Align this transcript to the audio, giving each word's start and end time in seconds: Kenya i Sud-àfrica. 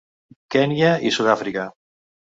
Kenya 0.55 0.89
i 1.09 1.13
Sud-àfrica. 1.19 1.71